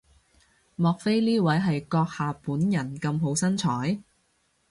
[0.75, 4.01] 莫非呢位係閣下本人咁好身材？